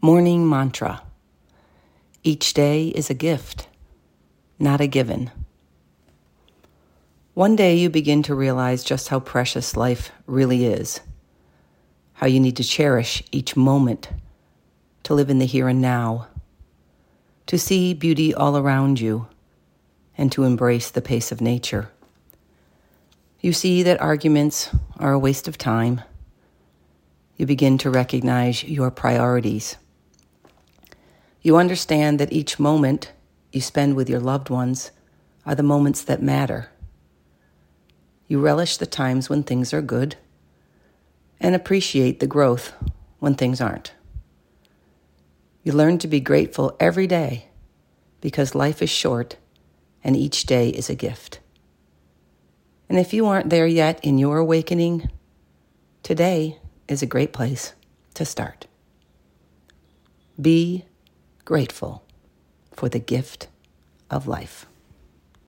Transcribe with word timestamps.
Morning 0.00 0.48
Mantra 0.48 1.02
Each 2.22 2.54
day 2.54 2.86
is 2.86 3.10
a 3.10 3.14
gift, 3.14 3.66
not 4.56 4.80
a 4.80 4.86
given. 4.86 5.32
One 7.34 7.56
day 7.56 7.74
you 7.74 7.90
begin 7.90 8.22
to 8.22 8.34
realize 8.36 8.84
just 8.84 9.08
how 9.08 9.18
precious 9.18 9.76
life 9.76 10.12
really 10.24 10.66
is, 10.66 11.00
how 12.12 12.28
you 12.28 12.38
need 12.38 12.54
to 12.58 12.62
cherish 12.62 13.24
each 13.32 13.56
moment, 13.56 14.08
to 15.02 15.14
live 15.14 15.30
in 15.30 15.40
the 15.40 15.46
here 15.46 15.66
and 15.66 15.82
now, 15.82 16.28
to 17.46 17.58
see 17.58 17.92
beauty 17.92 18.32
all 18.32 18.56
around 18.56 19.00
you, 19.00 19.26
and 20.16 20.30
to 20.30 20.44
embrace 20.44 20.92
the 20.92 21.02
pace 21.02 21.32
of 21.32 21.40
nature. 21.40 21.90
You 23.40 23.52
see 23.52 23.82
that 23.82 24.00
arguments 24.00 24.70
are 24.96 25.12
a 25.12 25.18
waste 25.18 25.48
of 25.48 25.58
time. 25.58 26.02
You 27.36 27.46
begin 27.46 27.78
to 27.78 27.90
recognize 27.90 28.62
your 28.62 28.92
priorities. 28.92 29.76
You 31.42 31.56
understand 31.56 32.18
that 32.18 32.32
each 32.32 32.58
moment 32.58 33.12
you 33.52 33.60
spend 33.60 33.94
with 33.94 34.08
your 34.10 34.20
loved 34.20 34.50
ones 34.50 34.90
are 35.46 35.54
the 35.54 35.62
moments 35.62 36.02
that 36.02 36.22
matter. 36.22 36.70
You 38.26 38.40
relish 38.40 38.76
the 38.76 38.86
times 38.86 39.30
when 39.30 39.42
things 39.42 39.72
are 39.72 39.80
good 39.80 40.16
and 41.40 41.54
appreciate 41.54 42.20
the 42.20 42.26
growth 42.26 42.72
when 43.20 43.34
things 43.34 43.60
aren't. 43.60 43.92
You 45.62 45.72
learn 45.72 45.98
to 45.98 46.08
be 46.08 46.20
grateful 46.20 46.76
every 46.80 47.06
day 47.06 47.48
because 48.20 48.54
life 48.54 48.82
is 48.82 48.90
short 48.90 49.36
and 50.02 50.16
each 50.16 50.44
day 50.44 50.68
is 50.70 50.90
a 50.90 50.94
gift. 50.94 51.40
And 52.88 52.98
if 52.98 53.12
you 53.12 53.26
aren't 53.26 53.50
there 53.50 53.66
yet 53.66 54.02
in 54.02 54.18
your 54.18 54.38
awakening, 54.38 55.10
today 56.02 56.58
is 56.88 57.02
a 57.02 57.06
great 57.06 57.32
place 57.32 57.74
to 58.14 58.24
start. 58.24 58.66
Be 60.40 60.84
grateful 61.48 62.02
for 62.74 62.90
the 62.90 62.98
gift 62.98 63.48
of 64.10 64.28
life. 64.28 64.66